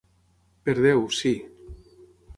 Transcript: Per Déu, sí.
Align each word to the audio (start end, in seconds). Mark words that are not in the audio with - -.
Per 0.69 0.75
Déu, 0.85 1.05
sí. 1.19 1.35